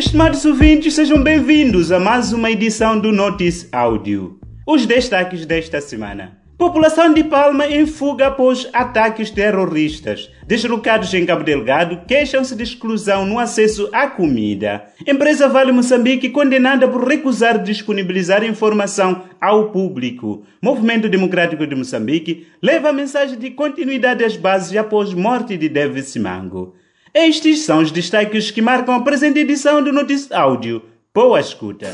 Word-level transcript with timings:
Estimados 0.00 0.46
ouvintes, 0.46 0.94
sejam 0.94 1.22
bem-vindos 1.22 1.92
a 1.92 2.00
mais 2.00 2.32
uma 2.32 2.50
edição 2.50 2.98
do 2.98 3.12
Notice 3.12 3.68
Áudio. 3.70 4.40
Os 4.66 4.86
destaques 4.86 5.44
desta 5.44 5.78
semana. 5.78 6.38
População 6.56 7.12
de 7.12 7.22
Palma 7.22 7.66
em 7.66 7.84
fuga 7.84 8.28
após 8.28 8.66
ataques 8.72 9.30
terroristas. 9.30 10.30
Deslocados 10.46 11.12
em 11.12 11.26
Cabo 11.26 11.44
Delgado 11.44 12.00
queixam-se 12.08 12.56
de 12.56 12.62
exclusão 12.62 13.26
no 13.26 13.38
acesso 13.38 13.90
à 13.92 14.06
comida. 14.06 14.86
Empresa 15.06 15.50
Vale 15.50 15.70
Moçambique 15.70 16.30
condenada 16.30 16.88
por 16.88 17.06
recusar 17.06 17.62
disponibilizar 17.62 18.42
informação 18.42 19.24
ao 19.38 19.70
público. 19.70 20.44
Movimento 20.62 21.10
Democrático 21.10 21.66
de 21.66 21.76
Moçambique 21.76 22.46
leva 22.62 22.88
a 22.88 22.92
mensagem 22.94 23.38
de 23.38 23.50
continuidade 23.50 24.24
às 24.24 24.34
bases 24.34 24.74
após 24.78 25.12
morte 25.12 25.58
de 25.58 25.68
David 25.68 26.06
Simango. 26.06 26.74
Estes 27.12 27.62
são 27.62 27.80
os 27.80 27.90
destaques 27.90 28.52
que 28.52 28.62
marcam 28.62 28.94
a 28.94 29.00
presente 29.02 29.40
edição 29.40 29.82
do 29.82 29.92
Notícia 29.92 30.38
Áudio. 30.38 30.80
Boa 31.12 31.40
escuta! 31.40 31.92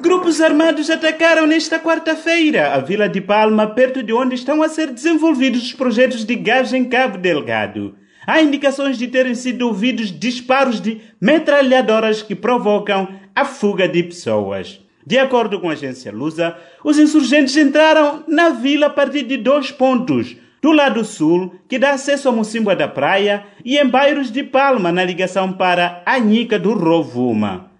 Grupos 0.00 0.40
armados 0.40 0.88
atacaram 0.88 1.46
nesta 1.46 1.78
quarta-feira 1.78 2.72
a 2.72 2.78
vila 2.78 3.06
de 3.06 3.20
Palma, 3.20 3.66
perto 3.66 4.02
de 4.02 4.14
onde 4.14 4.34
estão 4.34 4.62
a 4.62 4.68
ser 4.70 4.90
desenvolvidos 4.90 5.62
os 5.62 5.72
projetos 5.74 6.24
de 6.24 6.34
gás 6.34 6.72
em 6.72 6.86
Cabo 6.86 7.18
Delgado. 7.18 7.94
Há 8.26 8.40
indicações 8.40 8.96
de 8.96 9.08
terem 9.08 9.34
sido 9.34 9.66
ouvidos 9.66 10.10
disparos 10.10 10.80
de 10.80 11.02
metralhadoras 11.20 12.22
que 12.22 12.34
provocam 12.34 13.10
a 13.34 13.44
fuga 13.44 13.86
de 13.86 14.02
pessoas. 14.02 14.80
De 15.06 15.18
acordo 15.18 15.60
com 15.60 15.68
a 15.68 15.74
agência 15.74 16.10
Lusa, 16.10 16.56
os 16.82 16.98
insurgentes 16.98 17.54
entraram 17.58 18.24
na 18.26 18.48
vila 18.48 18.86
a 18.86 18.90
partir 18.90 19.22
de 19.24 19.36
dois 19.36 19.70
pontos 19.70 20.34
do 20.66 20.72
lado 20.72 21.04
sul, 21.04 21.54
que 21.68 21.78
dá 21.78 21.92
acesso 21.92 22.28
a 22.28 22.32
Mocimboa 22.32 22.74
da 22.74 22.88
Praia, 22.88 23.44
e 23.64 23.78
em 23.78 23.86
bairros 23.86 24.32
de 24.32 24.42
Palma, 24.42 24.90
na 24.90 25.04
ligação 25.04 25.52
para 25.52 26.02
Anica 26.04 26.58
do 26.58 26.74
Rovuma. 26.74 27.70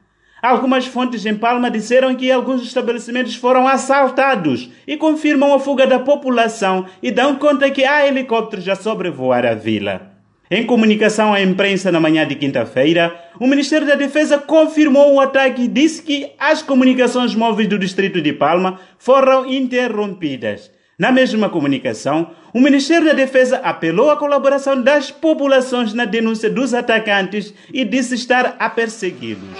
Algumas 0.40 0.86
fontes 0.86 1.26
em 1.26 1.34
Palma 1.34 1.68
disseram 1.68 2.14
que 2.14 2.30
alguns 2.30 2.62
estabelecimentos 2.62 3.34
foram 3.34 3.66
assaltados 3.66 4.70
e 4.86 4.96
confirmam 4.96 5.52
a 5.52 5.58
fuga 5.58 5.84
da 5.84 5.98
população 5.98 6.86
e 7.02 7.10
dão 7.10 7.34
conta 7.34 7.68
que 7.72 7.84
há 7.84 8.06
helicópteros 8.06 8.68
a 8.68 8.76
sobrevoar 8.76 9.44
a 9.44 9.54
vila. 9.54 10.12
Em 10.48 10.64
comunicação 10.64 11.34
à 11.34 11.42
imprensa 11.42 11.90
na 11.90 11.98
manhã 11.98 12.24
de 12.24 12.36
quinta-feira, 12.36 13.20
o 13.40 13.48
Ministério 13.48 13.84
da 13.84 13.96
Defesa 13.96 14.38
confirmou 14.38 15.12
o 15.12 15.20
ataque 15.20 15.62
e 15.62 15.68
disse 15.68 16.00
que 16.00 16.30
as 16.38 16.62
comunicações 16.62 17.34
móveis 17.34 17.68
do 17.68 17.80
distrito 17.80 18.22
de 18.22 18.32
Palma 18.32 18.78
foram 18.96 19.44
interrompidas. 19.44 20.75
Na 20.98 21.12
mesma 21.12 21.50
comunicação, 21.50 22.30
o 22.54 22.60
Ministério 22.60 23.06
da 23.06 23.12
Defesa 23.12 23.58
apelou 23.58 24.10
à 24.10 24.16
colaboração 24.16 24.80
das 24.80 25.10
populações 25.10 25.92
na 25.92 26.06
denúncia 26.06 26.48
dos 26.48 26.72
atacantes 26.72 27.52
e 27.70 27.84
disse 27.84 28.14
estar 28.14 28.56
a 28.58 28.70
persegui-los. 28.70 29.58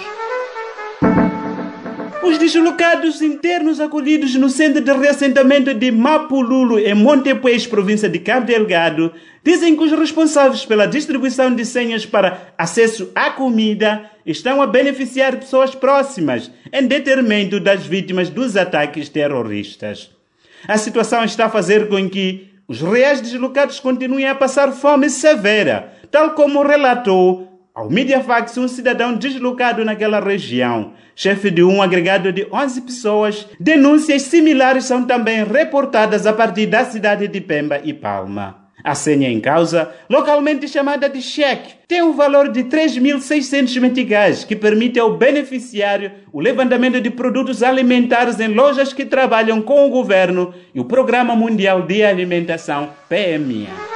Os 2.23 2.39
deslocados 2.39 3.21
internos 3.21 3.79
acolhidos 3.79 4.33
no 4.33 4.49
centro 4.49 4.81
de 4.81 4.91
reassentamento 4.91 5.75
de 5.75 5.91
Mapululu, 5.91 6.79
em 6.79 6.95
Montepuez, 6.95 7.67
província 7.67 8.09
de 8.09 8.17
Cabo 8.17 8.47
Delgado, 8.47 9.13
dizem 9.43 9.75
que 9.75 9.83
os 9.83 9.91
responsáveis 9.91 10.65
pela 10.65 10.87
distribuição 10.87 11.53
de 11.53 11.63
senhas 11.63 12.03
para 12.03 12.51
acesso 12.57 13.11
à 13.13 13.29
comida 13.29 14.09
estão 14.25 14.59
a 14.59 14.65
beneficiar 14.65 15.37
pessoas 15.37 15.75
próximas, 15.75 16.49
em 16.73 16.87
detrimento 16.87 17.59
das 17.59 17.85
vítimas 17.85 18.27
dos 18.27 18.57
ataques 18.57 19.07
terroristas. 19.07 20.16
A 20.65 20.77
situação 20.77 21.23
está 21.23 21.45
a 21.45 21.49
fazer 21.49 21.89
com 21.89 22.09
que 22.09 22.49
os 22.67 22.81
reais 22.81 23.21
deslocados 23.21 23.79
continuem 23.79 24.27
a 24.27 24.35
passar 24.35 24.71
fome 24.71 25.09
severa, 25.09 25.93
tal 26.11 26.31
como 26.31 26.63
relatou 26.63 27.47
ao 27.73 27.89
Mediafax 27.89 28.57
um 28.57 28.67
cidadão 28.67 29.13
deslocado 29.13 29.85
naquela 29.85 30.19
região. 30.19 30.93
Chefe 31.15 31.51
de 31.51 31.63
um 31.63 31.81
agregado 31.81 32.31
de 32.33 32.47
11 32.51 32.81
pessoas, 32.81 33.47
denúncias 33.59 34.23
similares 34.23 34.85
são 34.85 35.05
também 35.05 35.43
reportadas 35.43 36.25
a 36.25 36.33
partir 36.33 36.65
da 36.65 36.85
cidade 36.85 37.27
de 37.27 37.39
Pemba 37.39 37.79
e 37.83 37.93
Palma. 37.93 38.66
A 38.83 38.93
senha 38.93 39.29
em 39.29 39.39
causa, 39.39 39.91
localmente 40.09 40.67
chamada 40.67 41.09
de 41.09 41.21
cheque, 41.21 41.73
tem 41.87 42.01
um 42.01 42.13
valor 42.13 42.49
de 42.49 42.63
3.600 42.65 43.79
meticais, 43.79 44.43
que 44.43 44.55
permite 44.55 44.99
ao 44.99 45.17
beneficiário 45.17 46.11
o 46.31 46.39
levantamento 46.39 47.01
de 47.01 47.09
produtos 47.09 47.63
alimentares 47.63 48.39
em 48.39 48.49
lojas 48.49 48.93
que 48.93 49.05
trabalham 49.05 49.61
com 49.61 49.87
o 49.87 49.89
governo 49.89 50.53
e 50.75 50.79
o 50.79 50.85
Programa 50.85 51.35
Mundial 51.35 51.81
de 51.81 52.03
Alimentação, 52.03 52.89
PMA. 53.09 53.86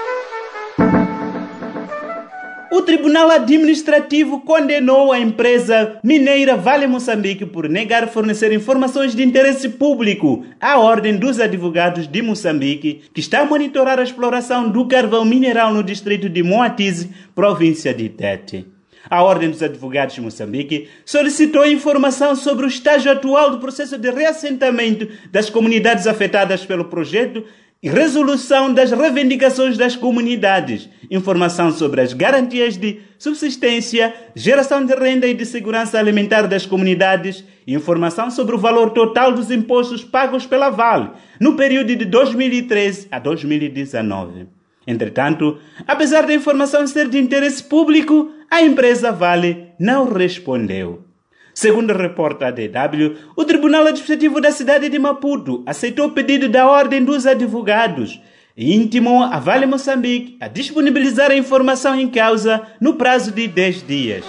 O 2.71 2.81
Tribunal 2.81 3.29
Administrativo 3.29 4.39
condenou 4.39 5.11
a 5.11 5.19
empresa 5.19 5.99
mineira 6.01 6.55
Vale 6.55 6.87
Moçambique 6.87 7.45
por 7.45 7.67
negar 7.67 8.07
fornecer 8.07 8.53
informações 8.53 9.13
de 9.13 9.21
interesse 9.21 9.67
público 9.67 10.45
à 10.57 10.79
Ordem 10.79 11.17
dos 11.17 11.41
Advogados 11.41 12.07
de 12.07 12.21
Moçambique, 12.21 13.01
que 13.13 13.19
está 13.19 13.41
a 13.41 13.45
monitorar 13.45 13.99
a 13.99 14.03
exploração 14.03 14.69
do 14.69 14.87
carvão 14.87 15.25
mineral 15.25 15.73
no 15.73 15.83
distrito 15.83 16.29
de 16.29 16.41
Moatize, 16.41 17.09
província 17.35 17.93
de 17.93 18.07
Tete. 18.07 18.65
A 19.09 19.21
Ordem 19.21 19.49
dos 19.49 19.61
Advogados 19.61 20.15
de 20.15 20.21
Moçambique 20.21 20.87
solicitou 21.05 21.65
informação 21.67 22.37
sobre 22.37 22.65
o 22.65 22.69
estágio 22.69 23.11
atual 23.11 23.51
do 23.51 23.59
processo 23.59 23.97
de 23.97 24.09
reassentamento 24.09 25.09
das 25.29 25.49
comunidades 25.49 26.07
afetadas 26.07 26.65
pelo 26.65 26.85
projeto 26.85 27.43
e 27.83 27.89
resolução 27.89 28.71
das 28.71 28.91
reivindicações 28.91 29.75
das 29.75 29.95
comunidades, 29.95 30.87
informação 31.09 31.71
sobre 31.71 32.01
as 32.01 32.13
garantias 32.13 32.77
de 32.77 32.99
subsistência, 33.17 34.13
geração 34.35 34.85
de 34.85 34.93
renda 34.93 35.25
e 35.25 35.33
de 35.33 35.45
segurança 35.45 35.97
alimentar 35.97 36.43
das 36.43 36.65
comunidades, 36.65 37.43
informação 37.65 38.29
sobre 38.29 38.55
o 38.55 38.59
valor 38.59 38.91
total 38.91 39.31
dos 39.31 39.49
impostos 39.49 40.03
pagos 40.03 40.45
pela 40.45 40.69
Vale 40.69 41.09
no 41.39 41.55
período 41.55 41.95
de 41.95 42.05
2013 42.05 43.07
a 43.09 43.17
2019. 43.17 44.47
Entretanto, 44.85 45.57
apesar 45.87 46.27
da 46.27 46.33
informação 46.33 46.85
ser 46.85 47.07
de 47.07 47.17
interesse 47.17 47.63
público, 47.63 48.31
a 48.49 48.61
empresa 48.61 49.11
Vale 49.11 49.69
não 49.79 50.11
respondeu. 50.11 51.10
Segundo 51.53 51.91
a 51.91 52.51
DW, 52.51 53.15
o 53.35 53.43
Tribunal 53.43 53.81
Administrativo 53.81 54.39
da 54.39 54.51
cidade 54.51 54.89
de 54.89 54.97
Maputo 54.97 55.63
aceitou 55.65 56.07
o 56.07 56.11
pedido 56.11 56.47
da 56.47 56.67
Ordem 56.67 57.03
dos 57.03 57.25
Advogados 57.25 58.21
e 58.55 58.75
intimou 58.75 59.23
a 59.23 59.39
Vale 59.39 59.65
Moçambique 59.65 60.37
a 60.39 60.47
disponibilizar 60.47 61.31
a 61.31 61.35
informação 61.35 61.95
em 61.99 62.09
causa 62.09 62.61
no 62.79 62.93
prazo 62.93 63.31
de 63.31 63.47
10 63.47 63.87
dias. 63.87 64.25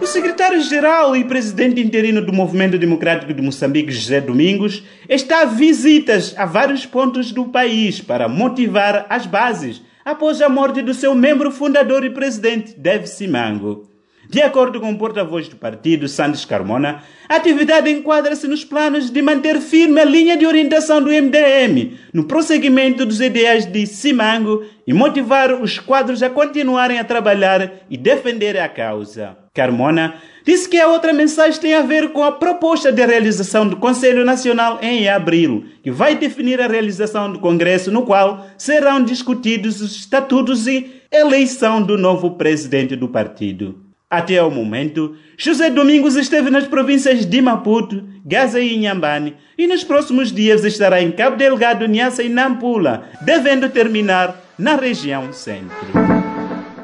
O 0.00 0.06
secretário-geral 0.06 1.14
e 1.14 1.24
presidente 1.24 1.80
interino 1.80 2.20
do 2.20 2.32
Movimento 2.32 2.76
Democrático 2.76 3.32
de 3.32 3.40
Moçambique, 3.40 3.92
José 3.92 4.20
Domingos, 4.20 4.82
está 5.08 5.42
a 5.42 5.44
visitas 5.44 6.34
a 6.36 6.44
vários 6.44 6.84
pontos 6.84 7.30
do 7.30 7.44
país 7.44 8.00
para 8.00 8.28
motivar 8.28 9.06
as 9.08 9.26
bases 9.26 9.80
após 10.04 10.42
a 10.42 10.48
morte 10.48 10.82
do 10.82 10.92
seu 10.92 11.14
membro 11.14 11.52
fundador 11.52 12.04
e 12.04 12.10
presidente, 12.10 12.74
Dev 12.76 13.06
Simango. 13.06 13.91
De 14.32 14.40
acordo 14.40 14.80
com 14.80 14.90
o 14.90 14.96
porta-voz 14.96 15.46
do 15.46 15.56
partido, 15.56 16.08
Santos 16.08 16.46
Carmona, 16.46 17.02
a 17.28 17.36
atividade 17.36 17.90
enquadra-se 17.90 18.48
nos 18.48 18.64
planos 18.64 19.10
de 19.10 19.20
manter 19.20 19.60
firme 19.60 20.00
a 20.00 20.06
linha 20.06 20.38
de 20.38 20.46
orientação 20.46 21.02
do 21.02 21.10
MDM 21.10 21.98
no 22.14 22.24
prosseguimento 22.24 23.04
dos 23.04 23.20
ideais 23.20 23.66
de 23.66 23.86
Simango 23.86 24.64
e 24.86 24.94
motivar 24.94 25.52
os 25.52 25.78
quadros 25.78 26.22
a 26.22 26.30
continuarem 26.30 26.98
a 26.98 27.04
trabalhar 27.04 27.84
e 27.90 27.98
defender 27.98 28.58
a 28.58 28.70
causa. 28.70 29.36
Carmona 29.52 30.14
disse 30.46 30.66
que 30.66 30.80
a 30.80 30.88
outra 30.88 31.12
mensagem 31.12 31.60
tem 31.60 31.74
a 31.74 31.82
ver 31.82 32.08
com 32.12 32.24
a 32.24 32.32
proposta 32.32 32.90
de 32.90 33.04
realização 33.04 33.68
do 33.68 33.76
Conselho 33.76 34.24
Nacional 34.24 34.78
em 34.80 35.10
abril, 35.10 35.66
que 35.82 35.90
vai 35.90 36.16
definir 36.16 36.58
a 36.58 36.68
realização 36.68 37.30
do 37.30 37.38
Congresso, 37.38 37.92
no 37.92 38.06
qual 38.06 38.46
serão 38.56 39.04
discutidos 39.04 39.82
os 39.82 39.94
estatutos 39.94 40.66
e 40.66 41.02
eleição 41.12 41.82
do 41.82 41.98
novo 41.98 42.30
presidente 42.30 42.96
do 42.96 43.08
partido. 43.08 43.91
Até 44.12 44.42
o 44.42 44.50
momento, 44.50 45.16
José 45.38 45.70
Domingos 45.70 46.16
esteve 46.16 46.50
nas 46.50 46.66
províncias 46.66 47.24
de 47.24 47.40
Maputo, 47.40 48.06
Gaza 48.26 48.60
e 48.60 48.74
Inhambane 48.74 49.38
e 49.56 49.66
nos 49.66 49.84
próximos 49.84 50.30
dias 50.30 50.66
estará 50.66 51.00
em 51.00 51.10
Cabo 51.10 51.34
Delgado, 51.38 51.88
Niassa 51.88 52.22
e 52.22 52.28
Nampula, 52.28 53.08
devendo 53.22 53.70
terminar 53.70 54.38
na 54.58 54.76
região 54.76 55.32
centro. 55.32 55.74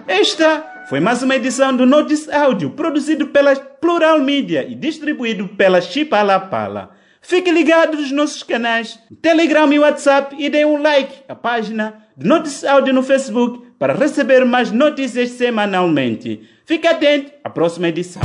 Esta 0.06 0.86
foi 0.88 1.00
mais 1.00 1.22
uma 1.22 1.36
edição 1.36 1.76
do 1.76 1.84
Notice 1.84 2.32
Áudio, 2.32 2.70
produzido 2.70 3.26
pela 3.26 3.54
Plural 3.54 4.20
Media 4.20 4.66
e 4.66 4.74
distribuído 4.74 5.48
pela 5.48 5.82
Chipalapala. 5.82 6.92
Fique 7.20 7.50
ligado 7.50 7.98
nos 7.98 8.10
nossos 8.10 8.42
canais 8.42 8.98
Telegram 9.20 9.70
e 9.70 9.78
WhatsApp 9.78 10.34
e 10.38 10.48
dê 10.48 10.64
um 10.64 10.80
like 10.80 11.24
à 11.28 11.34
página 11.34 11.94
de 12.16 12.26
Notice 12.26 12.66
Áudio 12.66 12.94
no 12.94 13.02
Facebook 13.02 13.67
para 13.78 13.94
receber 13.94 14.44
mais 14.44 14.72
notícias 14.72 15.30
semanalmente. 15.30 16.40
Fique 16.66 16.86
atento 16.86 17.32
à 17.44 17.48
próxima 17.48 17.88
edição. 17.88 18.22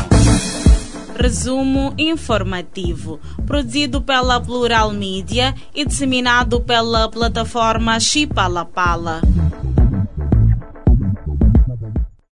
Resumo 1.16 1.94
informativo, 1.98 3.20
produzido 3.46 4.02
pela 4.02 4.42
Plural 4.42 4.92
Media 4.92 5.54
e 5.74 5.86
disseminado 5.86 6.60
pela 6.60 7.08
plataforma 7.08 8.00
Chipalapala. 8.00 9.22